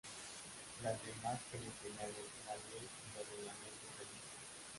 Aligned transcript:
Las 0.83 0.97
demás 1.05 1.39
que 1.51 1.59
le 1.59 1.69
señalen 1.69 2.29
la 2.47 2.55
Ley 2.55 2.89
y 2.89 3.07
los 3.19 3.29
Reglamentos 3.29 3.91
del 4.01 4.07
Instituto. 4.09 4.65